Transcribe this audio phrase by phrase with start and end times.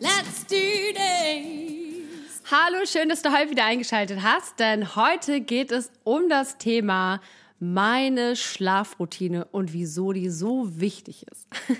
[0.00, 0.56] let's do
[0.94, 2.42] this!
[2.50, 7.20] Hallo, schön, dass du heute wieder eingeschaltet hast, denn heute geht es um das Thema
[7.60, 11.48] meine Schlafroutine und wieso die so wichtig ist.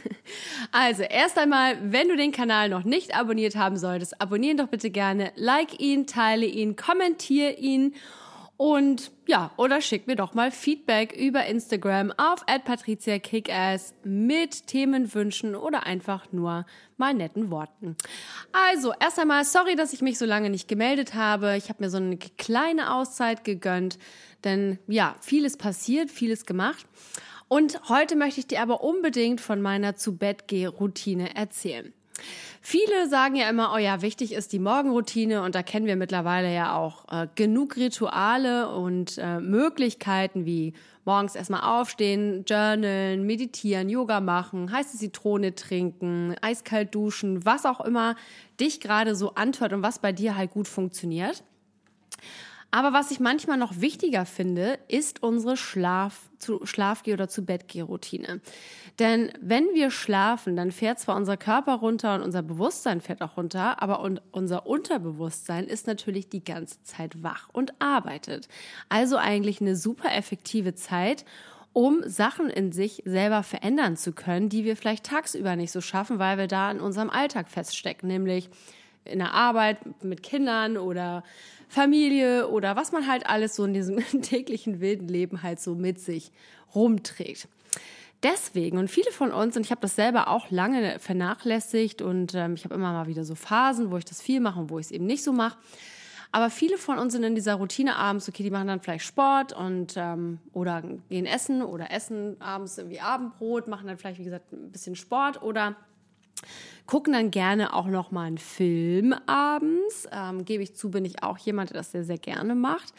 [0.70, 4.90] Also, erst einmal, wenn du den Kanal noch nicht abonniert haben solltest, abonnieren doch bitte
[4.90, 7.94] gerne, like ihn, teile ihn, kommentiere ihn
[8.58, 15.86] und ja, oder schick mir doch mal Feedback über Instagram auf @patriziakickass mit Themenwünschen oder
[15.86, 17.96] einfach nur mal netten Worten.
[18.50, 21.56] Also, erst einmal sorry, dass ich mich so lange nicht gemeldet habe.
[21.56, 23.96] Ich habe mir so eine kleine Auszeit gegönnt,
[24.42, 26.84] denn ja, vieles passiert, vieles gemacht.
[27.46, 31.92] Und heute möchte ich dir aber unbedingt von meiner zu Bett geh Routine erzählen.
[32.60, 36.52] Viele sagen ja immer, oh ja, wichtig ist die Morgenroutine und da kennen wir mittlerweile
[36.52, 40.74] ja auch äh, genug Rituale und äh, Möglichkeiten wie
[41.04, 48.16] morgens erstmal aufstehen, journalen, meditieren, Yoga machen, heiße Zitrone trinken, eiskalt duschen, was auch immer
[48.60, 51.42] dich gerade so antwortet und was bei dir halt gut funktioniert.
[52.70, 58.40] Aber was ich manchmal noch wichtiger finde, ist unsere Schlaf, zu Schlafgeh- oder zu Bettgeh-Routine.
[58.98, 63.36] Denn wenn wir schlafen, dann fährt zwar unser Körper runter und unser Bewusstsein fährt auch
[63.36, 64.00] runter, aber
[64.32, 68.48] unser Unterbewusstsein ist natürlich die ganze Zeit wach und arbeitet.
[68.88, 71.24] Also eigentlich eine super effektive Zeit,
[71.72, 76.18] um Sachen in sich selber verändern zu können, die wir vielleicht tagsüber nicht so schaffen,
[76.18, 78.50] weil wir da in unserem Alltag feststecken, nämlich
[79.08, 81.24] in der Arbeit mit Kindern oder
[81.68, 86.00] Familie oder was man halt alles so in diesem täglichen wilden Leben halt so mit
[86.00, 86.32] sich
[86.74, 87.48] rumträgt.
[88.22, 92.54] Deswegen, und viele von uns, und ich habe das selber auch lange vernachlässigt und ähm,
[92.54, 94.86] ich habe immer mal wieder so Phasen, wo ich das viel mache und wo ich
[94.86, 95.56] es eben nicht so mache.
[96.32, 99.52] Aber viele von uns sind in dieser Routine abends, okay, die machen dann vielleicht Sport
[99.52, 104.52] und ähm, oder gehen essen oder essen abends irgendwie Abendbrot, machen dann vielleicht, wie gesagt,
[104.52, 105.76] ein bisschen Sport oder
[106.86, 110.08] gucken dann gerne auch noch mal einen Film abends.
[110.12, 112.92] Ähm, Gebe ich zu, bin ich auch jemand, der das sehr, sehr gerne macht.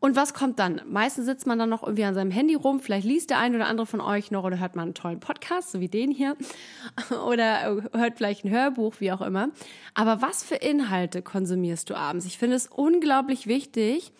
[0.00, 0.80] Und was kommt dann?
[0.86, 3.66] Meistens sitzt man dann noch irgendwie an seinem Handy rum, vielleicht liest der ein oder
[3.66, 6.36] andere von euch noch oder hört man einen tollen Podcast, so wie den hier,
[7.26, 9.48] oder hört vielleicht ein Hörbuch, wie auch immer.
[9.94, 12.26] Aber was für Inhalte konsumierst du abends?
[12.26, 14.12] Ich finde es unglaublich wichtig,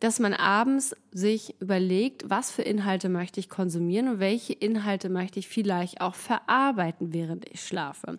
[0.00, 5.38] dass man abends sich überlegt, was für Inhalte möchte ich konsumieren und welche Inhalte möchte
[5.38, 8.18] ich vielleicht auch verarbeiten, während ich schlafe.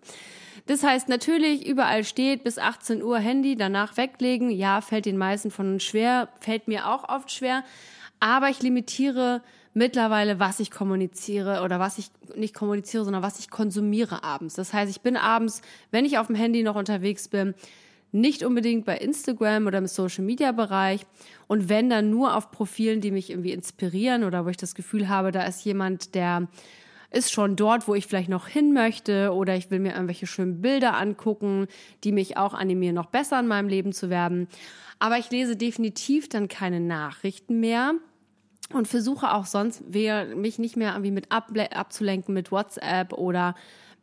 [0.66, 4.50] Das heißt natürlich, überall steht bis 18 Uhr Handy, danach weglegen.
[4.50, 7.64] Ja, fällt den meisten von uns schwer, fällt mir auch oft schwer.
[8.20, 13.48] Aber ich limitiere mittlerweile, was ich kommuniziere oder was ich nicht kommuniziere, sondern was ich
[13.48, 14.54] konsumiere abends.
[14.54, 17.54] Das heißt, ich bin abends, wenn ich auf dem Handy noch unterwegs bin,
[18.12, 21.02] nicht unbedingt bei Instagram oder im Social Media Bereich
[21.46, 25.08] und wenn dann nur auf Profilen, die mich irgendwie inspirieren oder wo ich das Gefühl
[25.08, 26.48] habe, da ist jemand, der
[27.10, 30.60] ist schon dort, wo ich vielleicht noch hin möchte oder ich will mir irgendwelche schönen
[30.60, 31.66] Bilder angucken,
[32.04, 34.48] die mich auch animieren, noch besser in meinem Leben zu werden.
[34.98, 37.94] Aber ich lese definitiv dann keine Nachrichten mehr
[38.72, 43.54] und versuche auch sonst mich nicht mehr irgendwie mit abzulenken mit WhatsApp oder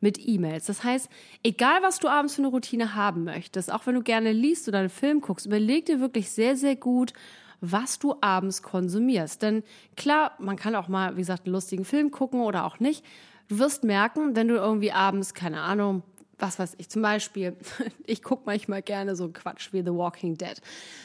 [0.05, 0.67] mit E-Mails.
[0.67, 1.09] Das heißt,
[1.41, 4.77] egal was du abends für eine Routine haben möchtest, auch wenn du gerne liest oder
[4.77, 7.13] einen Film guckst, überleg dir wirklich sehr, sehr gut,
[7.59, 9.41] was du abends konsumierst.
[9.41, 9.63] Denn
[9.97, 13.03] klar, man kann auch mal, wie gesagt, einen lustigen Film gucken oder auch nicht.
[13.47, 16.03] Du wirst merken, wenn du irgendwie abends, keine Ahnung,
[16.37, 17.55] was weiß ich, zum Beispiel,
[18.05, 20.61] ich gucke manchmal gerne so Quatsch wie The Walking Dead.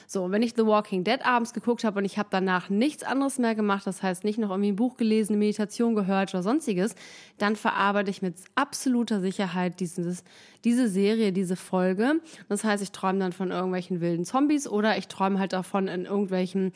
[0.06, 3.38] So, wenn ich The Walking Dead abends geguckt habe und ich habe danach nichts anderes
[3.38, 6.94] mehr gemacht, das heißt nicht noch irgendwie ein Buch gelesen, eine Meditation gehört oder sonstiges,
[7.38, 10.24] dann verarbeite ich mit absoluter Sicherheit dieses,
[10.64, 12.20] diese Serie, diese Folge.
[12.48, 16.04] Das heißt, ich träume dann von irgendwelchen wilden Zombies oder ich träume halt davon in
[16.06, 16.72] irgendwelchen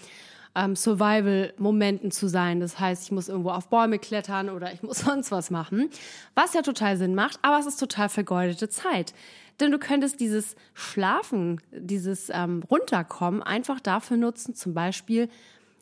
[0.54, 2.60] ähm, Survival-Momenten zu sein.
[2.60, 5.90] Das heißt, ich muss irgendwo auf Bäume klettern oder ich muss sonst was machen,
[6.34, 9.14] was ja total Sinn macht, aber es ist total vergeudete Zeit.
[9.60, 15.28] Denn du könntest dieses Schlafen, dieses ähm, Runterkommen einfach dafür nutzen, zum Beispiel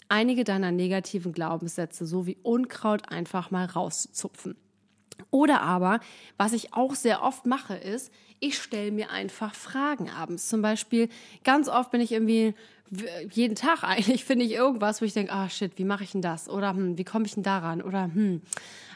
[0.08, 4.56] einige deiner negativen Glaubenssätze, so wie Unkraut, einfach mal rauszupfen.
[5.30, 6.00] Oder aber,
[6.36, 10.48] was ich auch sehr oft mache, ist, ich stelle mir einfach Fragen abends.
[10.48, 11.08] Zum Beispiel,
[11.44, 12.54] ganz oft bin ich irgendwie
[13.30, 16.22] jeden Tag eigentlich finde ich irgendwas, wo ich denke, ah shit, wie mache ich denn
[16.22, 16.48] das?
[16.48, 17.82] Oder hm, wie komme ich denn daran?
[17.82, 18.42] Oder hm,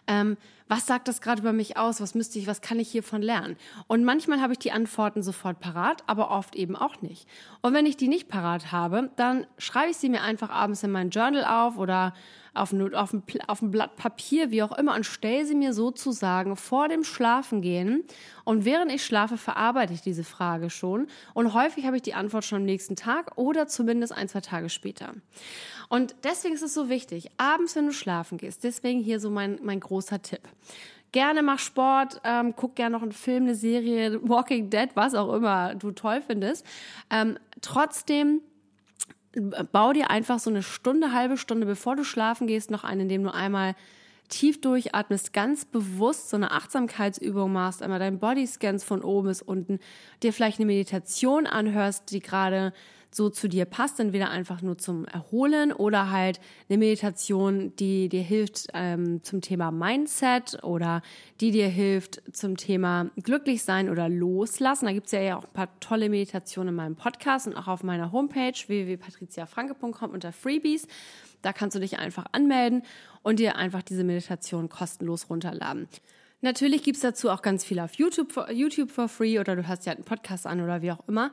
[0.07, 0.37] Ähm,
[0.69, 2.01] was sagt das gerade über mich aus?
[2.01, 3.57] Was müsste ich, was kann ich hiervon lernen?
[3.87, 7.29] Und manchmal habe ich die Antworten sofort parat, aber oft eben auch nicht.
[7.63, 10.91] Und wenn ich die nicht parat habe, dann schreibe ich sie mir einfach abends in
[10.91, 12.15] mein Journal auf oder
[12.57, 15.73] auf ein, auf, ein, auf ein Blatt Papier, wie auch immer, und stelle sie mir
[15.73, 18.05] sozusagen vor dem Schlafengehen.
[18.45, 21.07] Und während ich schlafe, verarbeite ich diese Frage schon.
[21.35, 24.69] Und häufig habe ich die Antwort schon am nächsten Tag oder zumindest ein, zwei Tage
[24.69, 25.13] später.
[25.89, 29.61] Und deswegen ist es so wichtig, abends, wenn du schlafen gehst, deswegen hier so mein,
[29.63, 30.41] mein großer Tipp.
[31.13, 35.33] Gerne mach Sport, ähm, guck gerne noch einen Film, eine Serie, Walking Dead, was auch
[35.33, 36.67] immer du toll findest.
[37.11, 38.41] Ähm, trotzdem
[39.73, 43.23] bau dir einfach so eine Stunde, halbe Stunde, bevor du schlafen gehst, noch ein, indem
[43.23, 43.75] du einmal
[44.29, 49.43] tief durchatmest, ganz bewusst so eine Achtsamkeitsübung machst, einmal dein Body scans von oben bis
[49.43, 49.79] unten,
[50.23, 52.73] dir vielleicht eine Meditation anhörst, die gerade
[53.11, 58.23] so zu dir passt, entweder einfach nur zum Erholen oder halt eine Meditation, die dir
[58.23, 61.03] hilft ähm, zum Thema Mindset oder
[61.41, 64.87] die dir hilft zum Thema glücklich sein oder loslassen.
[64.87, 68.13] Da gibt's ja auch ein paar tolle Meditationen in meinem Podcast und auch auf meiner
[68.13, 70.87] Homepage www.patriziafranke.com unter Freebies.
[71.43, 72.83] Da kannst du dich einfach anmelden
[73.23, 75.89] und dir einfach diese Meditation kostenlos runterladen.
[76.43, 79.93] Natürlich gibt's dazu auch ganz viel auf YouTube, YouTube for free oder du hörst ja
[79.93, 81.33] einen Podcast an oder wie auch immer.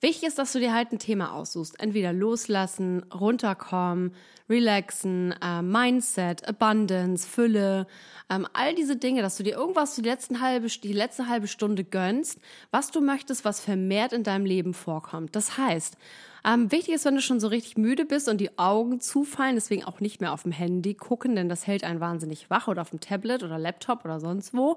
[0.00, 1.78] Wichtig ist, dass du dir halt ein Thema aussuchst.
[1.78, 4.14] Entweder loslassen, runterkommen,
[4.48, 7.86] relaxen, äh, Mindset, Abundance, Fülle,
[8.30, 11.84] ähm, all diese Dinge, dass du dir irgendwas die, letzten halbe, die letzte halbe Stunde
[11.84, 12.38] gönnst,
[12.70, 15.36] was du möchtest, was vermehrt in deinem Leben vorkommt.
[15.36, 15.96] Das heißt,
[16.44, 19.84] ähm, wichtig ist, wenn du schon so richtig müde bist und die Augen zufallen, deswegen
[19.84, 22.90] auch nicht mehr auf dem Handy gucken, denn das hält einen wahnsinnig wach oder auf
[22.90, 24.76] dem Tablet oder Laptop oder sonst wo,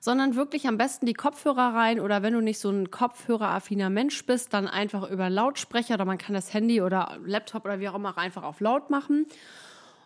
[0.00, 4.24] sondern wirklich am besten die Kopfhörer rein oder wenn du nicht so ein kopfhöreraffiner Mensch
[4.24, 7.94] bist, dann einfach über Lautsprecher oder man kann das Handy oder Laptop oder wie auch
[7.94, 9.26] immer einfach auf laut machen.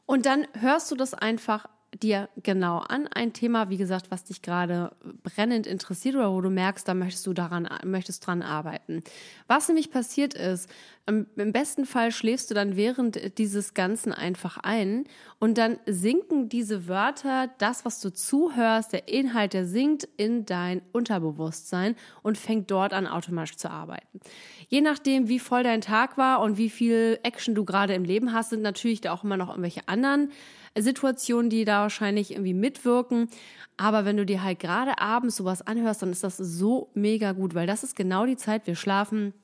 [0.06, 1.66] Und dann hörst du das einfach
[2.02, 6.50] dir genau an ein Thema, wie gesagt, was dich gerade brennend interessiert oder wo du
[6.50, 9.02] merkst, da möchtest du daran, möchtest dran arbeiten.
[9.46, 10.70] Was nämlich passiert ist,
[11.06, 15.04] im besten Fall schläfst du dann während dieses Ganzen einfach ein
[15.38, 20.82] und dann sinken diese Wörter, das, was du zuhörst, der Inhalt, der sinkt in dein
[20.92, 24.20] Unterbewusstsein und fängt dort an, automatisch zu arbeiten.
[24.69, 28.32] Je nachdem, wie voll dein Tag war und wie viel Action du gerade im Leben
[28.32, 30.32] hast, sind natürlich da auch immer noch irgendwelche anderen
[30.76, 33.28] Situationen, die da wahrscheinlich irgendwie mitwirken.
[33.76, 37.55] Aber wenn du dir halt gerade abends sowas anhörst, dann ist das so mega gut,
[37.55, 39.34] weil das ist genau die Zeit, wir schlafen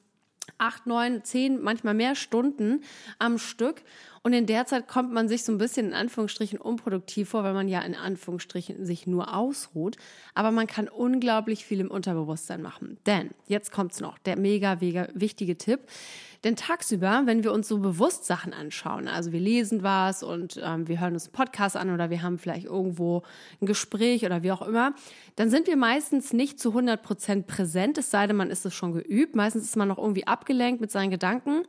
[0.59, 2.83] acht, neun, zehn, manchmal mehr Stunden
[3.19, 3.83] am Stück.
[4.25, 7.55] Und in der Zeit kommt man sich so ein bisschen in Anführungsstrichen unproduktiv vor, weil
[7.55, 9.97] man ja in Anführungsstrichen sich nur ausruht.
[10.35, 12.99] Aber man kann unglaublich viel im Unterbewusstsein machen.
[13.07, 15.81] Denn, jetzt kommt's noch, der mega, mega wichtige Tipp.
[16.45, 20.89] Denn tagsüber, wenn wir uns so bewusst Sachen anschauen, also wir lesen was und ähm,
[20.89, 23.23] wir hören uns einen Podcast an oder wir haben vielleicht irgendwo
[23.61, 24.95] ein Gespräch oder wie auch immer,
[25.37, 28.75] dann sind wir meistens nicht zu 100 Prozent präsent, es sei denn, man ist es
[28.75, 29.37] schon geübt.
[29.37, 31.65] Meistens ist man noch irgendwie abgelenkt mit seinen Gedanken.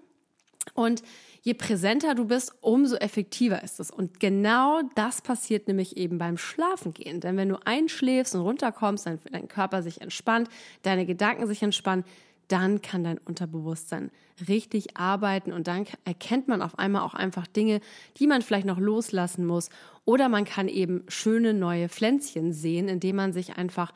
[0.74, 1.04] Und
[1.44, 3.92] je präsenter du bist, umso effektiver ist es.
[3.92, 7.20] Und genau das passiert nämlich eben beim Schlafengehen.
[7.20, 10.50] Denn wenn du einschläfst und runterkommst, dein, dein Körper sich entspannt,
[10.84, 12.06] deine Gedanken sich entspannen,
[12.48, 14.10] dann kann dein Unterbewusstsein
[14.48, 17.80] richtig arbeiten und dann erkennt man auf einmal auch einfach Dinge,
[18.18, 19.70] die man vielleicht noch loslassen muss.
[20.06, 23.94] Oder man kann eben schöne neue Pflänzchen sehen, indem man sich einfach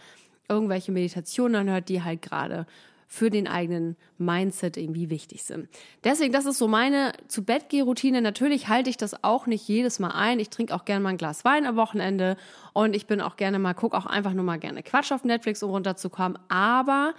[0.50, 2.66] irgendwelche Meditationen anhört, die halt gerade
[3.08, 5.70] für den eigenen Mindset irgendwie wichtig sind.
[6.04, 8.22] Deswegen, das ist so meine zu Bett Routine.
[8.22, 10.40] Natürlich halte ich das auch nicht jedes Mal ein.
[10.40, 12.36] Ich trinke auch gerne mal ein Glas Wein am Wochenende
[12.74, 15.64] und ich bin auch gerne mal, guck auch einfach nur mal gerne Quatsch auf Netflix,
[15.64, 16.38] um runterzukommen.
[16.50, 17.14] Aber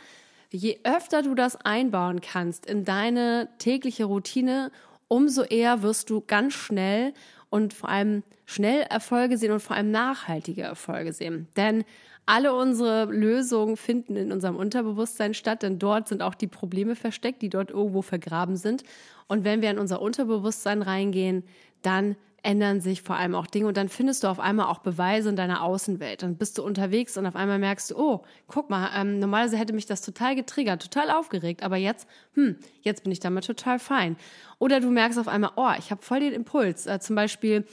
[0.50, 4.71] je öfter du das einbauen kannst in deine tägliche Routine,
[5.09, 7.14] umso eher wirst du ganz schnell
[7.50, 11.49] und vor allem schnell Erfolge sehen und vor allem nachhaltige Erfolge sehen.
[11.57, 11.85] Denn
[12.26, 17.40] alle unsere Lösungen finden in unserem Unterbewusstsein statt, denn dort sind auch die Probleme versteckt,
[17.40, 18.83] die dort irgendwo vergraben sind.
[19.28, 21.45] Und wenn wir in unser Unterbewusstsein reingehen,
[21.81, 25.28] dann ändern sich vor allem auch Dinge und dann findest du auf einmal auch Beweise
[25.28, 26.23] in deiner Außenwelt.
[26.23, 29.73] Dann bist du unterwegs und auf einmal merkst du, oh, guck mal, ähm, normalerweise hätte
[29.73, 34.16] mich das total getriggert, total aufgeregt, aber jetzt, hm, jetzt bin ich damit total fein.
[34.59, 36.87] Oder du merkst auf einmal, oh, ich habe voll den Impuls.
[36.87, 37.64] Äh, zum Beispiel,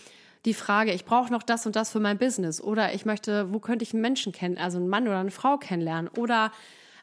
[0.46, 3.60] die Frage, ich brauche noch das und das für mein Business oder ich möchte, wo
[3.60, 6.52] könnte ich einen Menschen kennen, also einen Mann oder eine Frau kennenlernen oder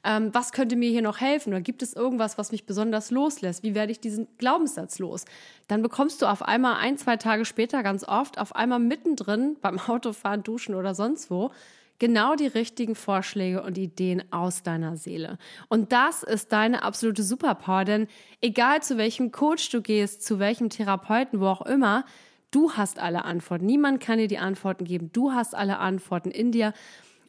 [0.04, 3.62] ähm, was könnte mir hier noch helfen oder gibt es irgendwas, was mich besonders loslässt?
[3.62, 5.24] Wie werde ich diesen Glaubenssatz los?
[5.68, 9.78] Dann bekommst du auf einmal ein, zwei Tage später ganz oft, auf einmal mittendrin beim
[9.78, 11.50] Autofahren, Duschen oder sonst wo,
[11.98, 15.38] genau die richtigen Vorschläge und Ideen aus deiner Seele.
[15.68, 18.08] Und das ist deine absolute Superpower, denn
[18.40, 22.04] egal zu welchem Coach du gehst, zu welchem Therapeuten, wo auch immer,
[22.52, 23.64] Du hast alle Antworten.
[23.64, 25.10] Niemand kann dir die Antworten geben.
[25.14, 26.74] Du hast alle Antworten in dir.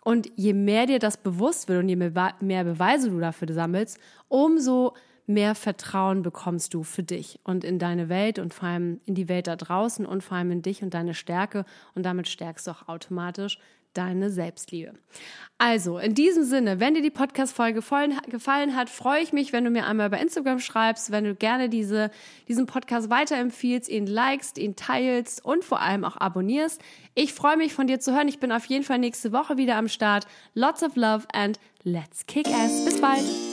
[0.04, 4.94] Und je mehr dir das bewusst wird und je mehr Beweise du dafür sammelst, umso
[5.26, 9.30] mehr Vertrauen bekommst du für dich und in deine Welt und vor allem in die
[9.30, 11.64] Welt da draußen und vor allem in dich und deine Stärke.
[11.96, 13.58] Und damit stärkst du auch automatisch
[13.94, 14.94] deine Selbstliebe.
[15.58, 17.82] Also, in diesem Sinne, wenn dir die Podcast-Folge
[18.28, 21.70] gefallen hat, freue ich mich, wenn du mir einmal bei Instagram schreibst, wenn du gerne
[21.70, 22.12] diese,
[22.48, 26.82] diesen Podcast weiterempfiehlst, ihn likest, ihn teilst und vor allem auch abonnierst.
[27.16, 28.28] Ich freue mich von dir zu hören.
[28.28, 30.26] Ich bin auf jeden Fall nächste Woche wieder am Start.
[30.54, 32.84] Lots of love and let's kick ass.
[32.84, 33.53] Bis bald.